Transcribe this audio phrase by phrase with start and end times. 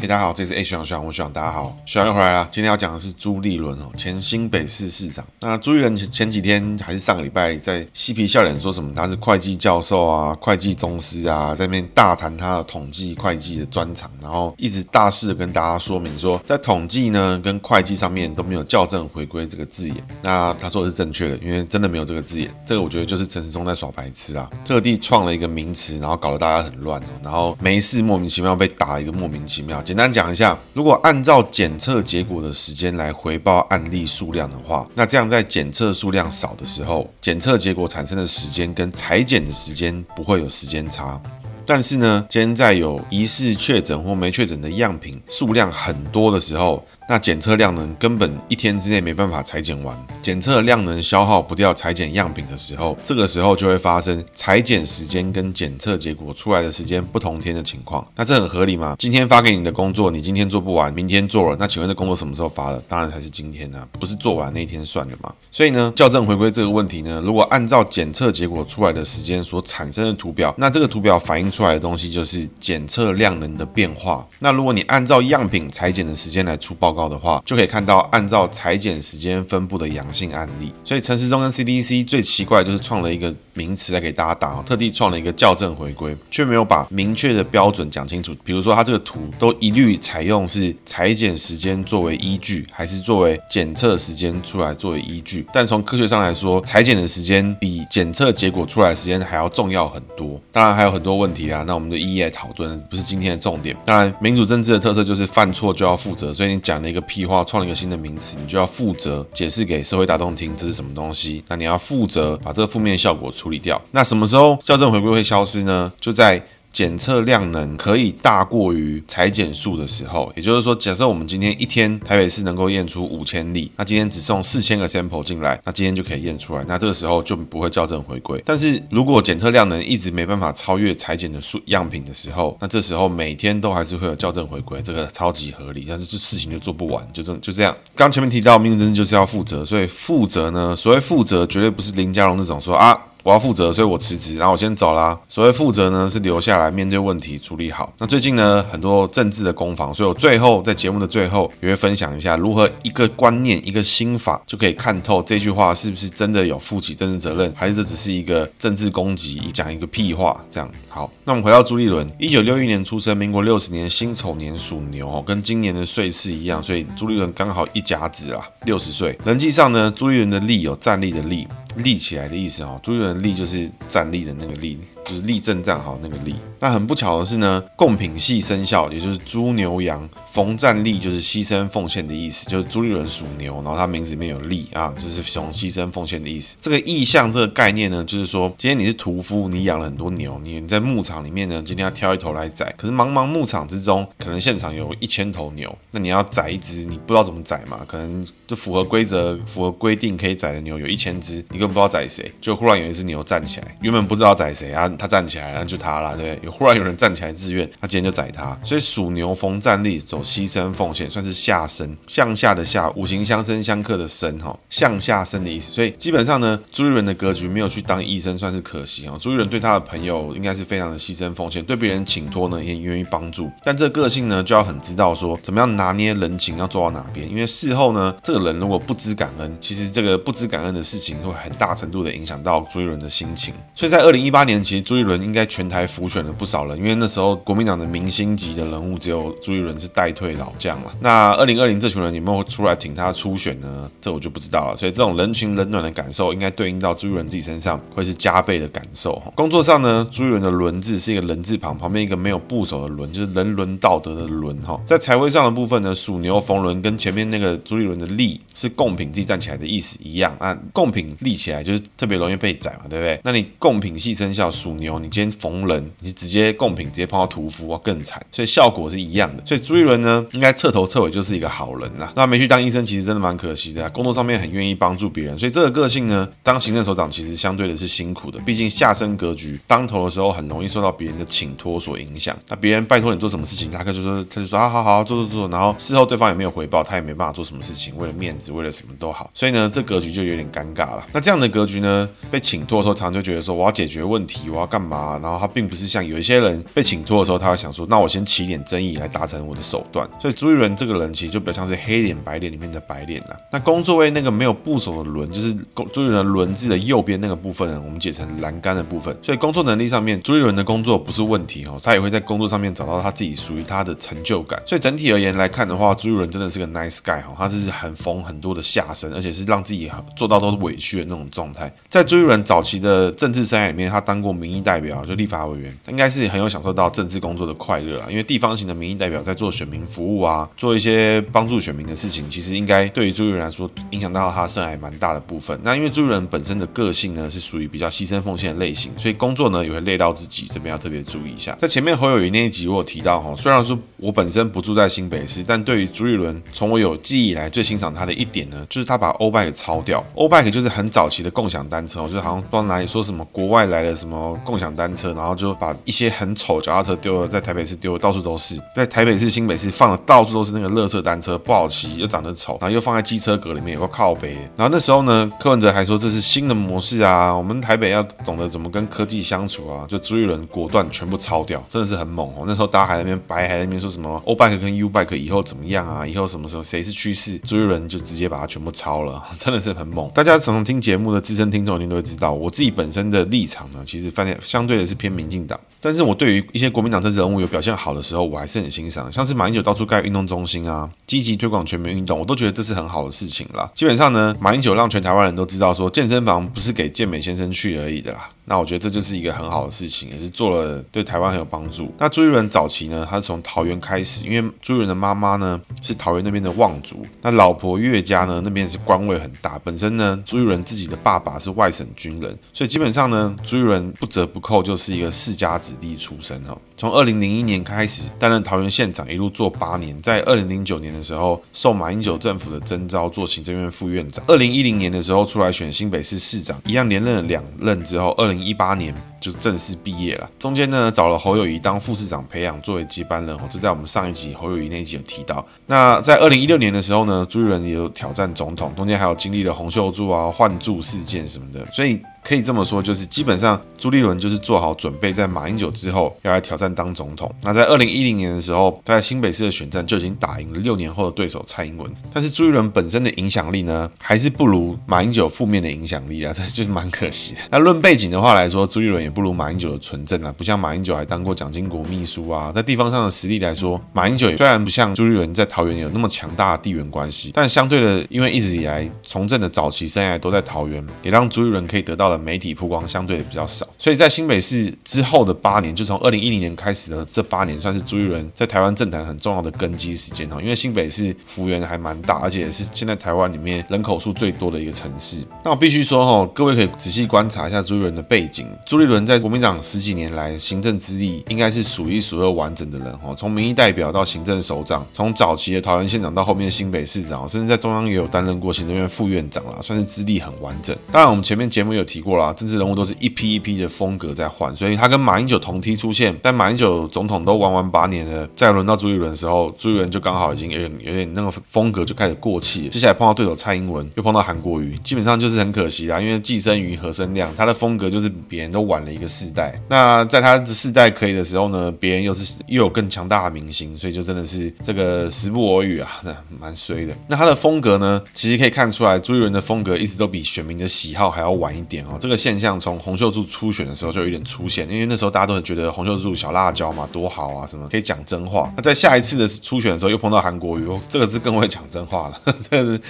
[0.00, 2.46] 嘿，大家好，这是 A 学长学长，我学长，大家好，学长又回来了。
[2.52, 5.26] 今天要讲的是朱立伦哦，前新北市市长。
[5.40, 19.96] 那朱立伦前前几天还是上个礼拜，在嬉皮笑脸说什么他是会计教授啊，会计宗师啊，在那边大谈他的统计会计的专长，然后一直大肆的跟大家说明说，在统计呢跟会计上面都没有校正回归这个字眼。
[20.22, 22.48] 那他说的是正确的，因为真的没有这个字眼。
[22.64, 29.82] 这个我觉得就是陈时中在耍白痴啊，特地创了一个名词，然后搞得大家很乱哦，然后没事莫名其妙被打一个莫名其妙。
[29.88, 41.18] 简单讲一下，如果按照检测结果的时间来回报案例数量的话，那这样在检测数量少的时候，检测结果产生的时间跟裁剪的时间不会有时间差。
[41.68, 58.06] 但是呢，今天在有疑似确诊或没确诊的样品数量很多的时候，那检测量能根本一天之内没办法裁剪完，检测量能消耗不掉裁剪样品的时候，这个时候就会发生裁剪时间跟检测结果出来的时间不同天的情况。
[58.16, 58.96] 那这很合理吗？
[58.98, 62.82] 今天发给你的工作，你今天做不完，明天做了，那请问这工作什么时候发的？
[62.88, 65.30] 当然还是今天呢、啊，不是做完那一天算的嘛。
[65.50, 74.24] 所以呢，校正回归这个问题呢，如果按照检测结果出来的时间所产生的图表，那这个图表反映出出来的东西就是检测量能的变化。
[74.38, 80.72] 那如果你按照样品裁剪的时间来出报告，的话，就可以看到按照裁剪时间分布的阳性案例。
[80.84, 88.32] 所以陈时中跟 CDC 最奇怪就是创了一个名词来给大家打，特地创了一个校正回归，却没有把明确的标准讲清楚。
[88.44, 95.44] 比如说，他这个图都一律采用是裁剪时间作为依据，还是作为检测时间出来作为依据？
[95.52, 100.40] 但从科学上来说，裁剪的时间比检测结果出来时间还要重要很多。
[100.52, 103.76] 当然还有很多问题啊，那我们就一一来讨论，不是今天的重点。
[103.84, 106.88] 当然，民主政治的特色就是犯错就要负责，所以你讲了。
[106.88, 111.44] 一个屁话，创了一个新的名词，你就要负责解释给社会大众听这是什么东西。
[111.48, 113.78] 那你要负责把这个负面效果处理掉。
[113.90, 115.92] 那什么时候校正回归会消失呢？
[116.00, 116.42] 就在。
[116.72, 128.40] 检测量能可以大过于裁剪数的时候，也就是说，假设我们今天一天台北市能够验出五千例，那今天只送四千个 sample 进来，那今天就可以验出来，那这个时候就不会校正回归。
[128.44, 135.84] 但是如果检测量能一直没办法超越裁剪的数样品的时候，那这时候每天都还是会有校正回归，这个超级合理。
[135.88, 137.76] 但是这事情就做不完，就这就这样。
[137.96, 142.96] 刚前面提到，民主政治就是要负责，所以负责呢，所谓负责绝对不是林家荣那种说啊。
[143.28, 145.14] 我要负责，所以我辞职，然后我先走啦。
[145.28, 147.92] 所谓负责呢，是留下来面对问题，处理好。
[147.98, 160.34] 那最近呢，很多政治的攻防，所以我最后在节目的最后也会分享一下，如何一个观念、一个心法就可以看透这句话是不是真的有负起政治责任，还是这只是一个政治攻击，讲一个屁话。
[160.48, 169.18] 这样好，那我们回到朱立伦，一九六一年出生，民国六十年辛丑年属牛，跟今年的岁次一样，所以朱立伦刚好一甲子啦，六十岁。
[169.26, 171.46] 人际上呢，朱立伦的立有站立的立。
[171.76, 176.34] 立起来的意思哦，朱立伦立就是站立的那个立，就是立正站好那个立。
[176.60, 186.56] 那很不巧的是呢，贡品系生肖也就是猪牛羊逢站立就是牺牲奉献的意思，就是朱立伦属牛，然后他名字里面有立啊，就是从牺牲奉献的意思。
[186.60, 197.80] 这个意象这个概念呢，就是说今天你是屠夫，你养了很多牛，你在牧场里面呢，今天要挑一头来宰，可是茫茫牧场之中，可能现场有一千头牛，那你要宰一只，你不知道怎么宰嘛？
[197.86, 206.50] 可能就符合规则、符合规定可以宰的牛有一千只，根本不知道宰谁，就忽然有一只牛站起来，原本不知道宰谁啊，他站起来，然后就他了，对不对？
[206.50, 215.72] 忽然有人站起来自愿，他今天就宰他，所以属牛逢站立走牺牲奉献，算是下生，向下的下，五行相生相克的生哈，向下生的意思。
[215.72, 219.18] 所以基本上呢，朱立伦的格局没有去当医生，算是可惜哈。
[219.20, 233.54] 朱立伦对他的朋友应该是非常的牺牲奉献，对别人请托呢也愿意帮助，但这个个性呢就要很知道说怎么样拿捏人情要做到哪边，因为事后呢这个人如果不知感恩，其实这个不知感恩的事情会很很大程度的影响到朱立伦的心情。
[233.74, 236.76] 所以在二零一八年，其实朱立伦应该全台辅选了不少人。
[236.78, 240.92] 因为那时候国民党的明星级的人物只有朱立伦是代退老将了。
[241.00, 243.90] 那二零二零这群人有没有出来挺他初选呢？
[244.00, 244.76] 这我就不知道了。
[244.76, 249.22] 所以这种人情冷暖的感受，应该对应到朱立伦自己身上会是加倍的感受。
[249.34, 254.78] 工作上呢，朱立伦的伦字是一个人字旁，旁边一个没有部首的伦，就是人伦道德的伦哈。
[254.84, 260.56] 在财位上的部分呢，属牛逢伦，跟前面那个朱立伦的立是贡品自己站起来的意思一样啊。
[260.72, 263.20] 贡品立起来就是特别容易被宰嘛，对不对？
[263.24, 266.78] 那你贡品系生肖属牛，你今天逢人，你直接贡。
[266.78, 269.42] 品直接碰到屠夫啊，更惨，所以效果是一样的。
[269.44, 272.12] 所以朱一伦呢，应该彻头彻尾就是一个好人啦。
[272.14, 273.88] 那没去当医生，其实真的蛮可惜的啊。
[273.88, 278.38] 工作上面很愿意帮助别人，所以这个个性呢，当行政首长其实相对的是辛苦的。
[278.42, 282.38] 毕竟下生格局，当头的时候很容易受到别人的请托所影响。
[282.48, 285.48] 那别人拜托你做什么事情，他可就说他就说啊，好好好，做做做。
[285.48, 289.28] 然后事后对方也没有回报，他也没办法做什么事情，为了面子，为了什么都好。
[289.34, 291.04] 所以呢，这格局就有点尴尬了。
[291.12, 295.20] 那这样的格局呢，被请托的时候，常常就觉得说我要解决问题，我要干嘛？
[295.22, 300.08] 然后他并不是像有一些人被请托的时候，他会想说，那我先起点争议来达成我的手段。
[300.18, 303.36] 所以朱立伦这个人其实就比较像是黑脸白脸里面的白脸了。
[303.52, 305.54] 那工作位那个没有部首的轮，就是
[305.92, 309.14] 朱立伦轮字的右边那个部分，我们解成栏杆的部分。
[309.22, 314.58] 所以工作能力上面，朱立伦的工作不是问题哦，他也会在工作上面找到他自己属于他的成就感。
[314.64, 321.72] 所以整体而言来看的话，朱立伦真的是个 nice guy 哈，他是很逢很多的下身，而且是让自己做到都是委屈的那种种状态。
[321.88, 328.06] 在朱立伦早期的政治生涯里面，他当过民意代表，就立法委员，应该是很有享受到政治工作的快乐啦。
[328.08, 335.58] 因为地方型的民意代表在做选民服务啊，做一些帮助选民的事情，其实应该对于朱立伦来说，影响到他生涯蛮大的部分。
[335.62, 341.56] 那因为朱立伦本身的个性呢，是属于比较牺牲奉献的类型，所以工作呢也会累到自己，这边要特别注意一下。
[341.60, 350.04] 在前面侯友谊那一集我有提到哈，虽然说我本身不住在新北市，但对于朱立伦，从我有记忆以来最欣赏他的一点呢，就是他把欧拜给抄掉。
[350.14, 364.34] 欧拜就是很早期的共享单车，我就好像不知道哪里说什么国外来的什么共享单车，然后就把一些很丑脚踏车丢了，在台北市丢了，到处都是，在台北市、新北市放的到处都是那个垃圾单车，不好骑又长得丑，然后又放在机车格里面有个靠背。
[364.56, 372.44] 然后那时候呢，柯文哲还说这是新的模式啊，我们台北要懂得怎么跟科技相处啊，就朱一伦果断全部抄掉，真的是很猛哦。
[372.46, 380.10] 那时候大家还在那边白，还在那边说什么欧拜跟 U bike 以后怎么样啊，以后什么时候谁是趋势，朱一伦就直接把它全部抄了，真的是很猛。
[380.14, 393.70] 大家常常听节目的资深听众一定都会知道，我自己本身的立场呢，其实反正相对的是偏民进党，但是我对于一些国民党政治人物有表现好的时候，我还是很欣赏，像是马英九到处盖运动中心啊，积极推广全民运动，我都觉得这是很好的事情啦。
[393.74, 398.30] 基本上呢，马英九让全台湾人都知道说，健身房不是给健美先生去而已的啦。
[398.48, 401.92] 那我觉得这就是一个很好的事情，也是做了对台湾很有帮助。
[401.98, 416.56] 那朱一伦早期呢，他是从桃园开始，因为朱一伦的妈妈呢是桃园那边的望族，那老婆岳家呢那边是官位很大，本身呢朱一伦自己的爸爸是外省军人，所以基本上呢朱一伦不折不扣就是一个世家子弟出身哦。
[416.76, 430.30] 从二零零一年开始担任桃园县长，一路做八年，在二零零九年的时候受马英九政府的征召做行政院副院长，二零一零年的时候出来选新北市市长，一样连任了两任之后，二零一八年就是正式毕业了。
[430.38, 435.44] 中间呢找了侯友谊当副市长培养作为接班人，这在我们上一集侯友谊那一集有提到。
[435.66, 442.00] 那在二零一六年的时候呢，朱立伦也有挑战总统，中间还有经历了洪秀柱啊换柱事件什么的，所以。
[442.28, 447.34] 可以这么说，就是基本上朱立伦就是做好准备，在马英九之后要来挑战当总统。
[447.42, 451.90] 那在二零一零年的时候，他在新北市的选战就已经打赢了六年后的对手蔡英文。
[452.12, 457.40] 但是朱立伦本身的影响力呢，还是不如马英九负面的影响力啊，这就是蛮可惜的。
[457.50, 472.78] 那论背景的话来说，朱立伦也不如马英九的纯正啊，不像马英九还当过蒋经国秘书啊，在地方上的实力来说，马英九虽然不像朱立伦在桃园有那么强大的地缘关系，但相对的，因为一直以来从政的早期生涯都在桃园，也让朱立伦可以得到了媒体曝光。
[472.88, 480.36] 相对的比较少，所以在新北市之后的八年，就从二零一零年开始的这八年，算是朱立伦在台湾政坛很重要的根基时间哦。
[480.40, 485.18] 因为新北市幅员还蛮大，而且也是现在台湾里面人口数最多的一个城市。
[485.44, 488.48] 那我必须说哦，各位可以仔细观察一下朱立伦的背景。
[488.64, 493.14] 朱立伦在国民党十几年来行政资历，应该是数一数二完整的人哦。
[493.14, 500.74] 从民意代表到行政首长，从早期的桃园县长到后面的新北市长，甚至在中央也有担任过行政院副院长啦，算是资历很完整。
[500.90, 502.78] 当然，我们前面节目有提过过啦，政治人物。
[502.78, 512.68] 都是一批一批的风格在换，所以他跟马英九同梯出现，但马英九总统都玩完八年了，再轮到朱立伦的时候，朱立伦就刚好已经有点有点那个风格就开始过气了。
[512.68, 519.60] 接下来碰到对手蔡英文，又碰到韩国瑜，基本上就是很可惜啦，因为寄生于何生亮，他的风格就是比别人都晚了一个世代。
[519.68, 526.94] 那在他的世代可以的时候呢，别人又是又有更强大的明星，所以就真的是这个时不我与啊，那蛮衰的。
[527.08, 531.96] 那他的风格呢，其实可以看出来，朱立伦的风格一直都比选民的喜好还要晚一点哦。
[532.00, 532.58] 这个现象。
[532.58, 538.52] 从洪秀柱初选的时候就有点出现，因为那时候大家都很觉得洪秀柱小辣椒嘛，多好啊，什么可以讲真话。
[538.56, 542.82] 那在下一次的初选的时候又碰到韩国瑜，这个是更会讲真话了， 这个是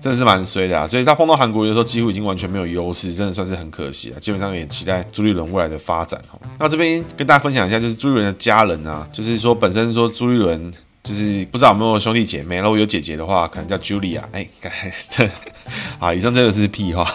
[0.00, 0.86] 真的是蛮衰的啊。
[0.86, 4.18] 所以他碰到韩国瑜的时候，几乎已经完全没有优势，真的算是很可惜啊。
[4.18, 6.38] 基本上也期待朱立伦未来的发展哈。
[6.58, 10.72] 那这边跟大家分享一下，就是朱立伦的家人啊，就是说本身说朱立伦
[11.04, 14.22] 就是不知道有没有兄弟姐妹，如果有姐姐的话，可能叫 Julia。
[14.32, 14.48] 哎，
[15.08, 15.28] 这
[15.98, 17.06] 好，以上这个是屁话。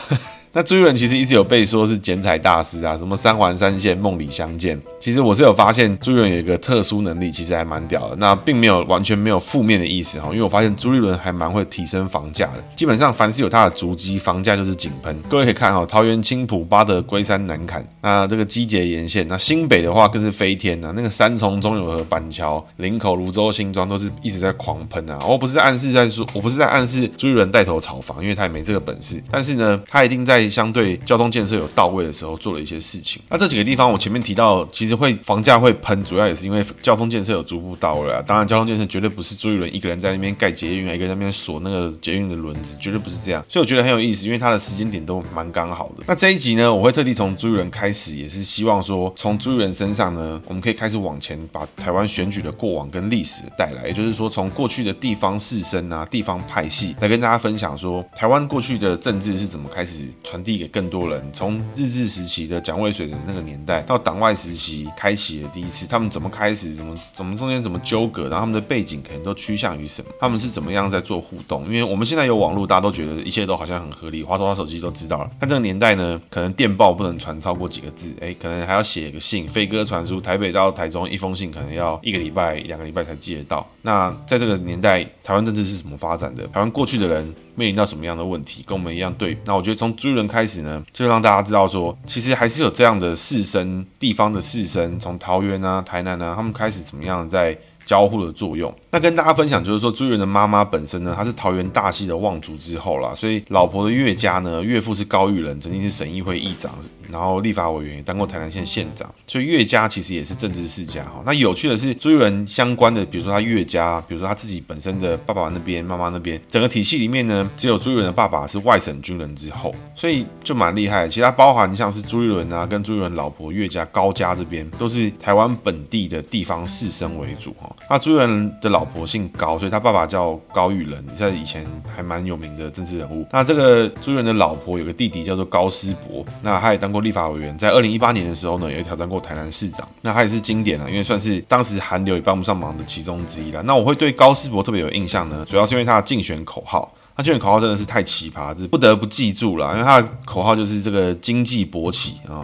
[0.57, 4.75] 那朱立伦其实一直有被说是剪彩大师啊，什么三环三线梦里相见。
[4.99, 8.15] 其实我是有发现朱立伦有一个特殊能力，其实还蛮屌的。
[8.15, 12.63] 那并没有完全没有负面的意思哈，因为我发现朱立伦还蛮会提升房价的。
[12.75, 15.15] 基本上凡是有他的足迹，房价就是井喷。
[15.29, 20.91] 各位可以看哈，桃园青埔、八德、龟山、南坎，那这个机捷沿线，那新北的话更是飞天呐。
[20.95, 25.19] 那个三重、中友和、板桥、林口、芦洲、新庄都是一直在狂喷啊。
[25.23, 29.21] 我不是在暗示在说，我不是在暗示朱立伦带头炒房，因为他也没这个本事。
[29.29, 33.21] 但是呢，他一定在相对交通建设有到位的时候做了一些事情。
[33.29, 38.21] 那这几个地方我前面提到，其实会房价会喷，主要也是因为交通建设有逐步到位啊。
[38.25, 43.43] 当然，交通建设绝对不是朱一伦一个人在那边盖捷运，一个人在那边锁那个捷运的轮子，绝对不是这样。
[43.47, 46.03] 所以我觉得很有意思，因为它的时间点都蛮刚好的。
[46.07, 61.23] 那这一集呢，我会特地从朱一伦开始，也是希望说，从朱一伦身上呢，我们可以开始往前把台湾选举的过往跟历史带来，也就是说，从过去的地方士绅啊、地方派系来跟大家分享说，台湾过去的政治是怎么开始传递给更多人。
[61.31, 71.65] 从日治时期的蒋渭水的那个年代，到党外时期开启的第一次，他们怎么开始，怎么怎么中间怎么纠葛，然后他们的背景可能都趋向于什么，他们是怎么样在做互动？
[71.67, 75.31] 因为我们现在有网络，大家都觉得一切都好像很合理，滑头滑手机都知道了。
[75.39, 83.65] 但这个年代呢，可能电报不能传超过几个字，哎，可能还要写个信，飞鸽传书，台北到台中一封信可能要一个礼拜、两个礼拜才寄得到。
[83.83, 86.45] 那在这个年代，台湾政治是怎么发展的？
[86.47, 88.63] 台湾过去的人面临到什么样的问题？
[88.67, 89.35] 跟我们一样对。
[89.45, 98.71] 那我觉得从朱立伦开始呢，就让大家知道说，其实还是有这样的士绅，地方的士绅，从桃园啊、台南啊，他们开始怎么样在交互的作用。
[98.97, 106.73] 那跟大家分享就是说，朱立伦的妈妈本身呢，她是桃园大戏的望族之后啦，所以老婆的岳家呢，岳父是高育仁，曾经是省议会议长。
[107.09, 111.23] 然后立法委员也当过台南县县长，所以岳家其实也是政治世家哈。
[111.25, 121.07] 那有趣的是，朱立伦相关的，比如说他岳家，比如说他自己本身的爸爸那边、妈妈那边，整个体系里面呢，只有朱立伦的爸爸是外省军人之后，所以就蛮厉害的。
[121.07, 127.73] 其他包含像是朱立伦啊，跟朱立伦老婆岳家高家这边，都是台湾本地的地方士绅为主哈。
[127.89, 131.65] 那朱立伦的老婆姓高，所以他爸爸叫高玉仁，在以前
[131.95, 133.25] 还蛮有名的政治人物。
[133.31, 136.97] 那这个朱元的老婆有个弟弟叫做高思博，那他也当过。
[137.07, 143.63] 立法委员在二零一八年的时候呢，也挑战过台南市长，那他也是经典了，因为算是当时韩流也帮不上忙的其中之一了。
[143.63, 152.43] 那我会对高思博特别有印象呢，主要是因为他的竞选口号，他竞选口号真的是太奇葩，就是不得不记住了，因为他的口号就是这个经济勃起啊。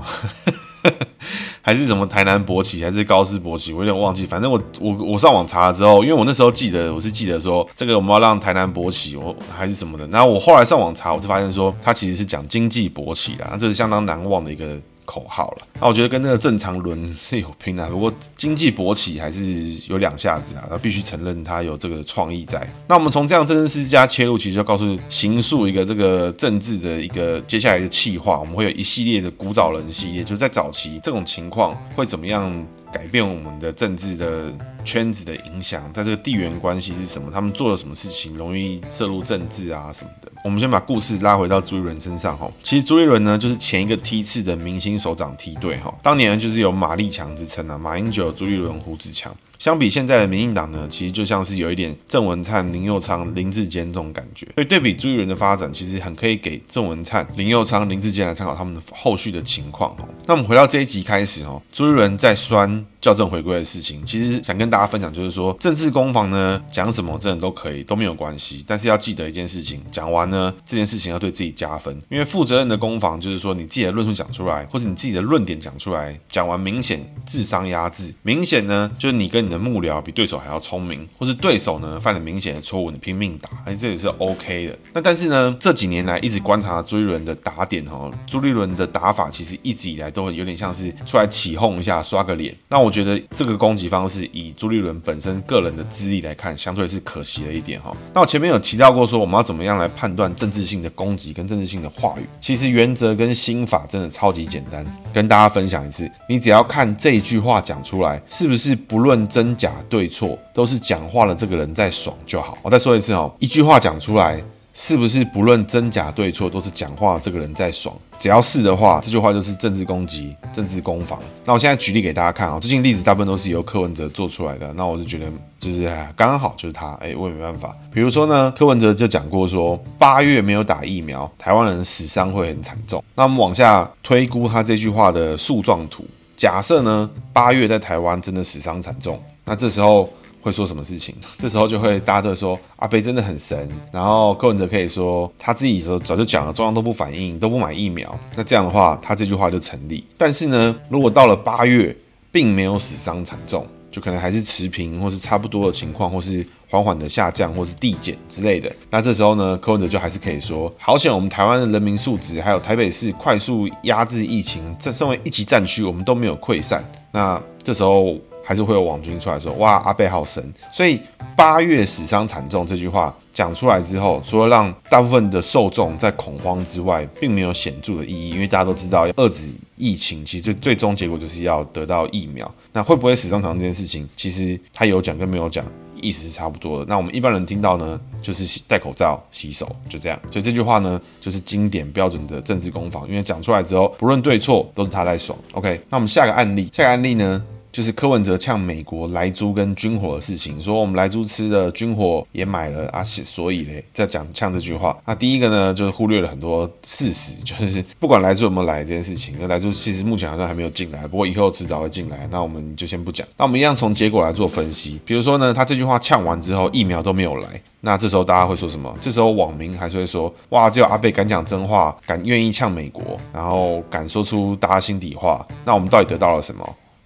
[1.62, 4.26] 还是什么台南勃起，还是高斯勃起，我有点忘记。
[4.26, 10.08] 反正我我我上网查了之后，因为我那时候记得我是记得说这个我们要让台南勃起，我还是什么的。
[10.08, 14.80] 然后我后来上网查，我就发现说他其实是讲经济博企的，这是相当难忘的一个。
[15.06, 19.42] 口号了，那我觉得跟那个正常轮是有拼的，不过经济勃起还是
[19.88, 22.68] 有两下子啊，他必须承认他有这个创意在。
[22.88, 32.52] 那我们从这样政治世家切入，其实就告诉刑诉一个这个政治的一个接下来的气划，我们会有一系列的古早人系列，就在早期这种情况会怎么样
[32.94, 34.54] 改变我们的政治的
[34.86, 40.32] 圈子的影响，在这个地缘关系是什么，他们做了什么事情容易涉入政治啊什么的。
[40.46, 49.36] 我们先把故事拉回到朱立伦身上哈，其实朱立伦呢就是前一个梯次的明星首长梯队哈，当年就是有马立强之称啊，马英九、朱立伦、胡志强。
[49.64, 54.46] 相比现在的民进党呢，其实就像是有一点郑文灿、林佑昌、林志坚这种感觉。
[54.56, 60.06] 所以对比朱立伦的发展，其实很可以给郑文灿、林佑昌、林志坚来参考他们的后续的情况哦。
[60.26, 68.66] 那我们回到这一集开始哦，朱立伦在酸校正回归的事情，其实想跟大家分享，就是说政治攻防呢，讲什么真的都可以，都没有关系。
[68.68, 84.78] 但是要记得一件事情，讲完呢，这件事情要对自己加分，因为负责任的攻防就是说你自己的论述讲出来，或者你自己的论点讲出来，讲完明显智商压制，明显呢就是你跟你的幕僚比对手还要聪明，或是对手呢犯了明显的错误，你拼命打，哎，这也是 OK 的。
[84.94, 92.56] 那但是呢，这几年来一直观察朱立伦的打点哈，朱立伦的打法其实一直以来都有点像是出来起哄一下，刷个脸。
[92.70, 97.96] 那我觉得这个攻击方式以朱立伦本身个人的资历来看，相对是可惜了一点哈。
[98.14, 102.26] 那我前面有提到过说，我们要怎么样来判断政治性的攻击跟政治性的话语？
[102.42, 109.74] 其实原则跟心法真的超级简单，跟大家分享一次，你只要看这一句话讲出来，是不是不论真假。
[109.90, 112.58] 对错都是讲话的这个人在爽就好。
[112.62, 114.42] 我再说一次哦，一句话讲出来，
[114.74, 117.96] 是不是不论真假对错都是讲话这个人在爽？
[118.20, 121.20] 只要是的话，这句话就是政治攻击、政治攻防。
[121.44, 124.72] 那我现在举例给大家看啊，最近例子大部分都是由柯文哲做出来的。
[124.74, 125.26] 那我就觉得
[125.60, 127.76] 就是刚好就是他，哎，我也没办法。
[127.92, 133.04] 比如说呢，柯文哲就讲过说，八月没有打疫苗，台湾人死伤会很惨重。
[133.16, 136.06] 那我们往下推估他这句话的树状图，
[136.44, 139.18] 假设呢，八月在台湾真的死伤惨重。
[139.46, 141.16] 那这时候会说什么事情？
[141.40, 148.14] 这时候就会大家都会说阿北真的很神，然后柯文哲可以说他自己说早就讲了，中央都不反应，都不买疫苗。
[148.36, 150.06] 那这样的话，他这句话就成立。
[150.18, 151.96] 但是呢，如果到了八月，
[152.30, 158.72] 并没有死伤惨重，就可能还是持平或是差不多的情况，或是缓缓的下降，或是递减之类的。
[158.90, 166.84] 那这时候呢，柯文哲就还是可以说，好险我们台湾的人民素质，还有台北市快速压制疫情，这身为一级战区，我们都没有溃散。
[167.12, 168.18] 那这时候。
[168.46, 170.54] 还是会有网军出来说，哇，阿贝好神。
[170.70, 171.00] 所以
[171.34, 182.54] 八月死伤惨重这句话讲出来之后，除了让大部分的受众在恐慌之外，并没有显著的意义，因为大家都知道，遏制疫情其实最最终结果就是要得到疫苗。
[182.74, 185.66] 那会不会死伤惨重这件事情，其实他有讲跟没有讲。
[186.04, 186.86] 意思是差不多的。
[186.88, 190.20] 那我们一般人听到呢，就是戴口罩、洗手，就这样。
[190.30, 195.38] 所以这句话呢，就是经典标准的政治攻防，因为讲出来之后，不论对错，都是他在爽。
[195.54, 197.44] OK，那我们下个案例，下个案例呢？
[197.74, 204.96] 就是柯文哲呛美国莱猪跟军火的事情，说我们莱猪吃的军火也买了啊，所以嘞，在讲呛这句话。
[205.08, 213.28] 那第一个呢，就是忽略了很多事实，就是不管莱猪有没有来这件事情，那莱猪其实目前好像还没有进来，不过以后迟早会进来，那我们就先不讲。
[213.36, 217.48] 那我们一样从结果来做分析，比如说呢，他这句话呛完之后，疫苗都没有来，
[217.82, 218.96] 那这时候大家会说什么？
[219.02, 226.64] 这时候网民还是会说，哇，只有阿贝敢讲真话，敢愿意呛美国，然后敢说出大家心底话，那我们到底得到了什么？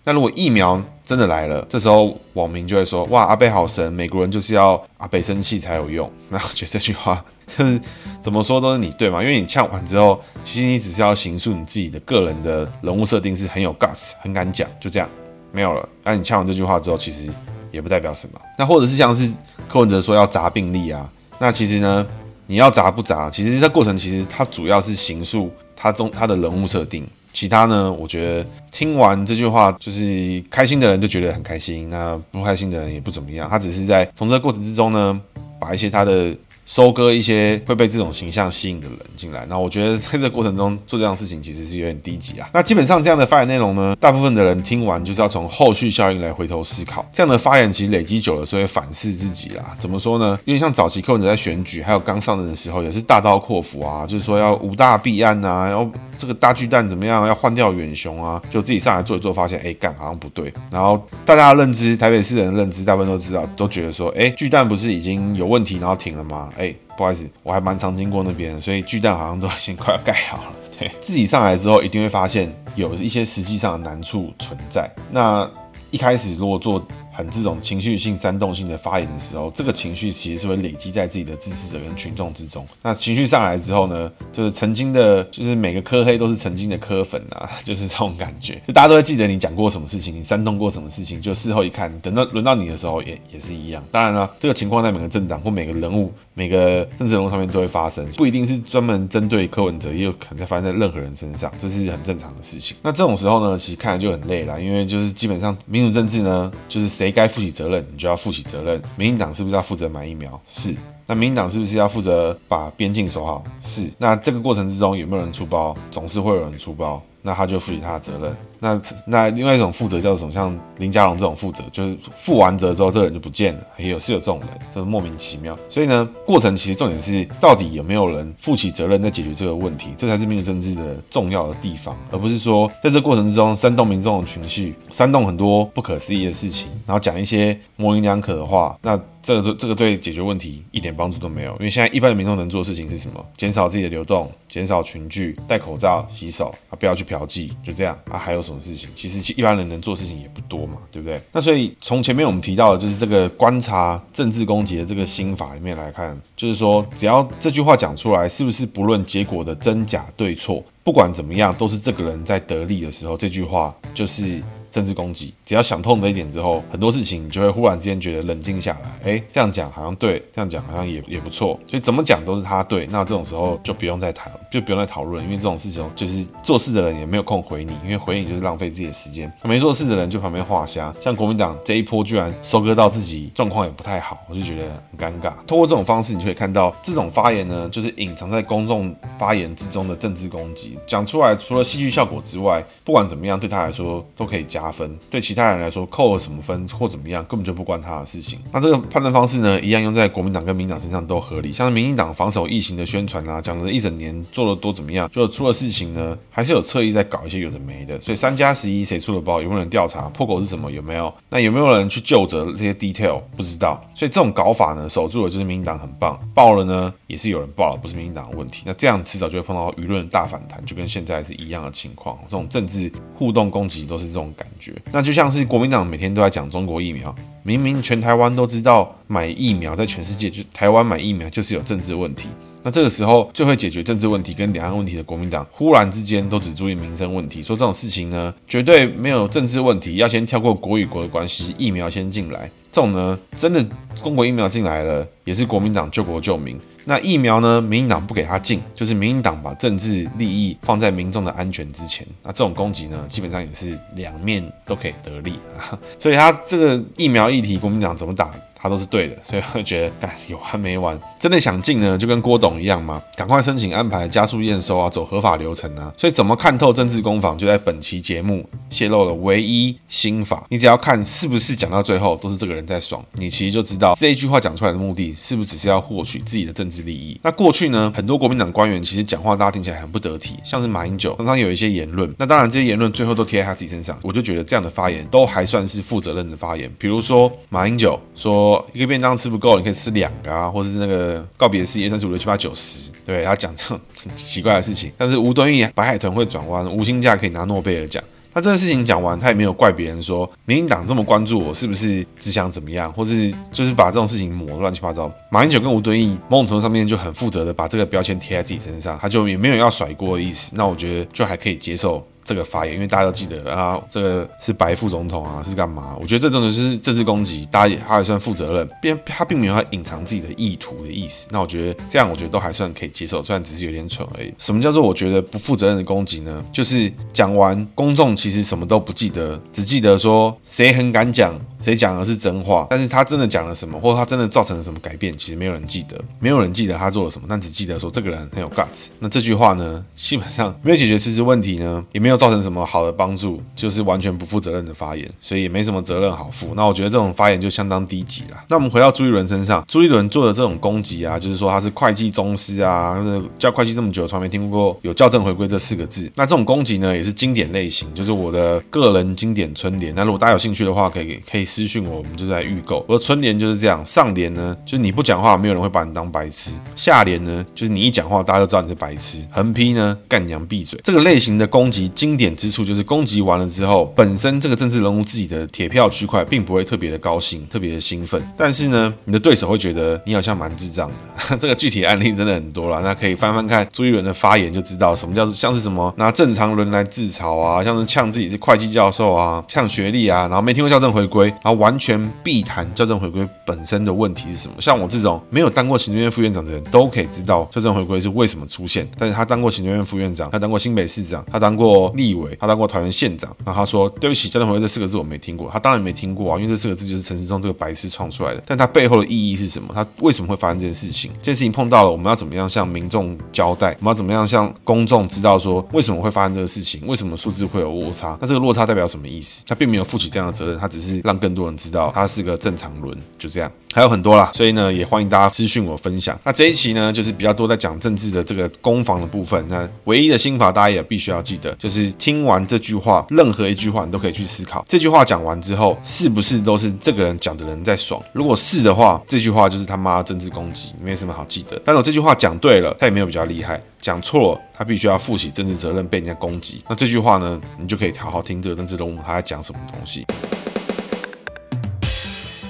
[0.07, 6.09] 那如果疫苗真的来了，这时候网民就会说：哇，阿贝好神，美国人就是要阿贝生气才有用。
[6.31, 7.21] 那我觉得这句话
[7.57, 7.77] 就是
[8.21, 15.09] 怎么说都是你对嘛，因为你呛完之后，其实你只是要形塑你自己的个人的人物设定是很有 guts，很敢讲，就这样
[15.51, 15.89] 没有了。
[16.05, 17.29] 那你呛完这句话之后，其实
[17.69, 18.39] 也不代表什么。
[18.57, 19.29] 那或者是像是
[19.67, 22.07] 柯文哲说要砸病历啊，那其实呢，
[22.45, 27.05] 你要砸不砸，其实这过程其实它主要是形塑他中他的人物设定。
[27.37, 27.93] 其他呢？
[27.93, 33.47] 我觉得听完这句话，就是开心的人就觉得很开心，那不开心的人也不怎么样。
[33.47, 35.21] 他只是在从这个过程之中呢，
[35.59, 36.35] 把一些他的。
[36.67, 42.49] 收割一些会被这种形象吸引的人进来，那我觉得在这个过程中做这样的事情其实是有点低级啊。
[42.53, 47.05] 那基本上这样的发言内容呢，大部分的人听完就是要从后续效应来回头思考。
[47.11, 49.75] 这样的发言其实累积久了，所以反思自己啦。
[49.79, 50.37] 怎么说呢？
[50.43, 60.53] 因为像早期柯文哲在选举还有刚上任的时候，也是大刀阔斧啊，就是说要五大弊案啊，然后这个大巨蛋怎么样，要换掉远雄啊，就自己上来做一做，发现哎干好像不对。
[60.69, 66.49] 然后大家的认知，台北市人的认知，大部分都知道，都觉得说，哎，巨蛋不是已经有问题，然后停了吗？
[66.57, 70.53] 哎，不好意思，我还蛮常经过那边，所以巨蛋好像都已经快要盖好了。
[70.77, 74.89] 对，自己上来之后，一定会发现有一些实际上的难处存在。
[75.11, 75.49] 那
[75.91, 76.85] 一开始如果做。
[77.17, 82.63] 很这种情绪性、煽动性的发言的时候，这个情绪其实是会累积在自己的支持者跟群众之中。
[82.83, 88.61] 那情绪上来之后呢，就是曾经的，就是每个科黑都是曾经的科粉啊，就是这种感觉。
[88.67, 93.83] 就大家都会记得你讲过什么事情，你煽动过什么事情，就事后一看，等到轮到你的时候也，也也是一样。
[93.91, 102.77] 当然了，这个情况在每个政党或每个人物、每个政治人物上面都会发生，不一定是专门针对柯文哲，也有可能在发生在任何人身上，这是很正常的事情。
[102.83, 107.85] 那这种时候呢，其实看来就很累了，因为就是基本上民主政治呢，就是谁该负起责任。
[107.91, 108.81] 你就要负起责任。
[108.95, 110.39] 民进党是不是要负责买疫苗？
[110.47, 110.75] 是。
[111.05, 113.43] 那民进党是不是要负责把边境守好？
[113.63, 113.89] 是。
[113.97, 115.75] 那这个过程之中有没有人出包？
[115.89, 117.01] 总是会有人出包。
[117.21, 118.37] 那他就负起他的责任。
[118.59, 120.31] 那那另外一种负责叫什么？
[120.31, 123.61] 像林家龙这种负责，就是负完责之后，这个人就不见了。
[123.77, 125.57] 也有是有这种人，就是莫名其妙。
[125.69, 138.77] 所以呢，过程其实重点是到底有没有人负起责任在解决这个问题，这才是民主政治的重要的地方，而不是说在这过程之中煽动民众的情绪，煽动很多不可思议的事情，然后讲一些模棱两可的话。
[138.81, 141.51] 那这个这个对解决问题一点帮助都没有。
[141.53, 143.25] 因为现在一般的民众能做的事情是什么？
[143.35, 148.17] 减少自己的流动，减少群聚，戴口罩、洗手啊，不要去嫖妓，就这样啊。
[148.17, 148.89] 还有什么事情？
[148.95, 151.21] 其实一般人能做事情也不多嘛，对不对？
[151.31, 164.41] 那所以从前面我们提到的，就是这个观察政治攻击的这个心法里面来看，就是说，只要这句话讲出来，是不是不论结果的真假对错，不管怎么样，都是这个人在得利的时候，这句话就是。
[164.77, 169.11] 政治攻击，只要想通这一点之后，很多事情你就会忽然之间觉得冷静下来。
[169.11, 171.59] 哎，这样讲好像对，这样讲好像也也不错。
[171.67, 179.33] 所以怎么讲都是他对，那这种时候就不用再谈，就不用再讨论，因为这种事情就是做事的人也没有空回你，因为回你就是浪费自己的时间。
[179.41, 180.93] 没做事的人就旁边画瞎。
[181.01, 185.33] 像国民党这一波居然收割到自己状况也不太好，我就觉得很尴尬。
[185.47, 194.66] 通过这种方式，你就可以看到这种发言呢，就是隐藏在公众发言之中的政治攻击，讲出来除了戏剧效果之外，不管怎么样，对他来说都可以加。
[194.71, 198.39] 分，对其他人来说扣了什么分或怎么样，根本就不关他的事情。
[198.51, 201.51] 那这个判断方式呢，一样用在国民党跟民党身上都合理。
[201.51, 207.99] 像民进党防守疫情的宣传啊，讲了一整年做了多怎么样，就出了事情呢，还是有侧翼在搞一些有的没的。
[208.01, 210.71] 所以三加十一谁出了包，有没有人调查破口是什么？
[210.71, 211.13] 有没有？
[211.29, 213.21] 那有没有人去就责这些 detail？
[213.35, 213.83] 不知道。
[213.95, 218.63] 所以这种搞法呢，守住了就是民进党很棒，爆了呢也是有人爆了，不是民进党的问题。
[218.65, 222.17] 那这样迟早就会碰到舆论大反弹，就跟现在是一样的情况。
[222.25, 224.56] 这种政治互动攻击都是这种感觉。
[224.91, 232.27] 那就像是国民党每天都在讲中国疫苗，明明全台湾都知道买疫苗在全世界就台湾买疫苗就是有政治问题。
[232.63, 242.49] 那这个时候最会解决政治问题跟两岸问题的国民党，忽然之间都只注意民生问题，说这种事情呢，绝对没有政治问题，要先跳过国与国的关系，疫苗先进来。
[242.71, 243.65] 这种呢，真的
[243.95, 246.59] 中国疫苗进来了，也是国民党救国救民。
[246.89, 252.07] 那疫苗呢，民进党不给他进，就是民进党把政治利益放在民众的安全之前。
[252.23, 255.77] 那这种攻击呢，基本上也是两面都可以得利啊。
[255.99, 258.33] 所以他这个疫苗议题，国民党怎么打？
[258.67, 260.99] 都是对的，所以我觉得，干有完没完？
[261.19, 263.01] 真的想进呢，就跟郭董一样吗？
[263.15, 265.93] 赶快申请安排加速验收啊，走合法流程啊。
[265.97, 270.45] 所以怎么看透政治攻防，就在本期节目泄露了唯一心法。
[270.49, 277.19] 你只要看是不是讲到最后都是这个人在爽，你其实就知道这一句话讲出来的目的是不是只是要获取自己的政治利益。
[277.23, 283.97] 那过去呢，很多国民党官员其实讲话大家听起来很不得体，像是马英九常常有一些言论，那当然这些言论最后都贴在他自己身上。
[284.03, 286.71] 我就觉得这样的发言都还算是负责任的发言。
[286.77, 289.27] 比如说马英九说一个便当吃。
[289.27, 294.89] 不够，你可以吃两个啊，或是那个告别式一二三四五六七八九十，对，他讲这种很奇怪的事情。
[294.97, 298.01] 但是吴敦义白海豚会转弯，无薪假可以拿诺贝尔奖。
[298.33, 305.11] 那这个事情讲完，他也没有怪别人说民进党这么关注我，是不是只想怎么样，或是就是把这种事情抹乱七八糟。
[305.29, 310.53] 马英九跟吴敦义某种程度上面就很负责的把这个标签贴在自己身上，他就也没有要甩锅的意思。
[310.55, 312.07] 那我觉得就还可以接受。
[312.27, 315.95] 这个发言，因为大家都记得啊，这个是白副总统啊，是干嘛？
[316.01, 321.29] 我觉得这种是政治攻击，大家也他还算负责任，并他并没有要隐藏自己的意图的意思。
[321.31, 324.33] 那我觉得这样，我觉得都还算可以接受，虽然只是有点蠢而已。
[324.37, 326.43] 什么叫做我觉得不负责任的攻击呢？
[326.51, 338.89] 就是讲完，公众其实什么都不记得，只记得说谁很敢讲，谁讲的是真话，但是他真的讲了什么，或者他真的造成了什么改变，其实没有人记得，没有人记得他做了什么，但只记得说这个人很有 guts。
[338.99, 342.97] 那这句话呢，基本上没有解决实质问题呢，也没有造成什么好的。
[342.97, 346.53] 帮助就是完全不负责任的发言，所以也没什么责任好负。
[346.55, 348.43] 那我觉得这种发言就相当低级了。
[348.49, 352.97] 那我们回到朱一伦身上，朱一伦做的这种攻击啊，就是说他是会计宗师啊，
[353.37, 356.11] 教会计这么久，从来没听过有校正回归这四个字。
[356.15, 359.93] 那这种攻击呢，也是经典类型，就是我的个人经典春联。
[359.93, 362.83] 那如果大家有兴趣的话，可以可以私信我，我们就在预购。
[362.87, 369.23] 我的春联就是这样，上联呢就是你不讲话，没有人会把你当白痴；下联呢就是你一讲话，大家都知道你是白痴。
[369.29, 370.79] 横批呢，干娘闭嘴。
[370.83, 372.87] 这个类型的攻击经经典之处就是。
[372.87, 378.21] 攻击完了之后，本身这个政治人物自己的铁票区块并不会特别的高兴，特别的兴奋。
[378.37, 381.37] 但是呢，你的对手会觉得你好像蛮智障的。
[381.37, 394.53] 这个具体案例真的很多了，那可以翻翻看朱一伦的发言就知道什么叫像是什么拿正常人来自嘲啊，像是呛自己是会计教授啊，呛学历啊，然后没听过校正回归，然后完全避谈校正回归本身的问题是什么。
[394.59, 398.87] 像我这种没有当过行政院副院长的人都可以知道校正回归是为什么出现。
[398.97, 402.77] 但是他当过行政院副院长，他当过新北市长，他当过立委，他当过台。
[402.89, 408.41] 县长，然后他说：“对不起，校正回归这四个字我没听过。”他当然没听过啊，因为这四个字就是陈时中这个白痴创出来的。
[408.45, 409.73] 但他背后的意义是什么？
[409.73, 411.11] 他为什么会发生这件事情？
[411.15, 413.75] 这件事情碰到了，我们要怎么样向民众交代？
[413.79, 416.79] 我们要怎么样向公众知道说为什么会发生这个事情？
[416.85, 418.17] 为什么数字会有落差？
[418.21, 419.43] 那这个落差代表什么意思？
[419.47, 423.51] 他并没有负起这样的责任，他只是让更多人知道他是个正常轮，就这样。
[423.73, 426.19] 还有很多啦，所以呢，也欢迎大家私讯我分享。
[426.23, 429.45] 那这一期呢，就是比较多在讲政治的这个攻防的部分。
[429.47, 434.65] 那唯一的心法，大家也必须要记得，就是听完这句话，任何一句话你都可以去思考。
[434.67, 438.01] 这句话讲完之后，是不是都是这个人讲的人在爽？
[438.13, 441.61] 如果是的话，这句话就是他妈政治攻击，没什么好记得。
[441.63, 446.63] 但是我这句话讲对了，他也没有比较厉害；讲错了，他必须要负起政治责任，被人家攻击。
[446.67, 450.03] 那这句话呢，你就可以好好听这个政治人物他在讲什么东西。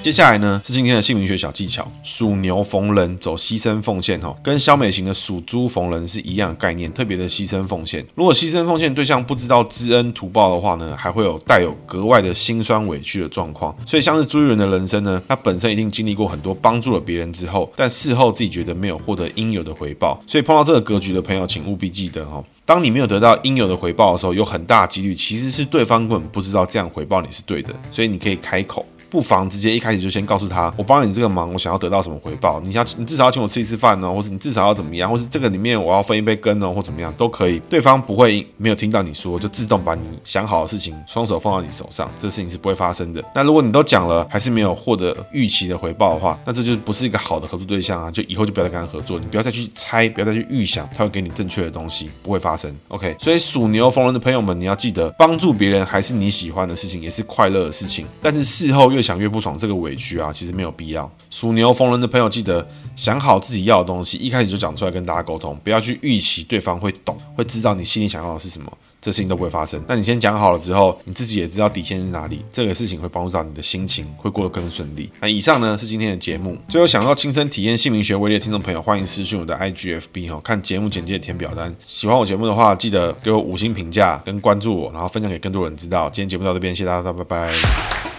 [0.08, 8.08] 接下来呢，是今天的姓名学小技巧，属牛逢人走牺牲奉献哦，跟萧美琴的属猪逢人是一样的概念，特别的牺牲奉献。
[8.15, 13.76] 如果牺牲奉献对象不知道知恩图报的话呢，还会有带有格外的辛酸委屈的状况。
[13.86, 20.17] 所以像是朱立伦的人生呢，他本身一定经历过很多帮助了别人之后，但事后自己觉得没有获得应有的回报。
[20.26, 28.86] 所以碰到这个格局的朋友，请务必记得哦，当你没有得到应有的回报的时候，有很大的几率其实是对方根本不知道这样回报你是对的，所以你可以开口。
[29.10, 32.60] 不妨直接一开始就先告诉他，我帮了你这个忙，我想要得到什么回报？
[32.63, 37.60] 你想，你至少要请我吃一次饭呢，或者你至少要怎么样，或是这个里面我要分一杯羹呢，或怎么样都可以。
[37.70, 43.24] 对方不会没有听到你说，就自动把你想好的事情双手放到你手上，这事情是不会发生的。
[43.34, 48.12] 那如果你都讲了，还是没有获得预期的回报的话，那这就不是一个好的合作对象啊！
[48.12, 52.74] 就以后就不要再跟他合作，你不要再去猜，不要再去预想他会给你正确的东西，不会发生。
[52.89, 58.06] OK，所以属牛逢人的朋友们，你要记得，帮助别人还是你喜欢的事情，也是快乐的事情。
[58.22, 59.77] 但是事后越想越不爽，这个。
[59.77, 61.07] 委屈啊，其实没有必要。
[61.29, 68.75] 属牛逢人的朋友，记得想好自己要的东西，一开始就讲出来跟大家沟通，不要去预期对方会懂，会知道你心里想要的是什么。
[68.99, 69.79] 这事情都不会发生。
[69.88, 75.07] 那你先讲好了之后，你自己也知道底线是哪里，这个事情会帮助到你的心情，会过得更顺利。
[75.21, 76.57] 那以上呢是今天的节目。
[76.67, 81.73] 最后想要亲身体验姓名学威力的听众朋友，欢迎私讯我的 IGFB 哦，看节目简介填表单。
[81.83, 86.10] 喜欢我节目的话，记得给我五星评价跟关注我，然后分享给更多人知道。
[86.10, 88.16] 今天节目到这边，谢谢大家，拜拜。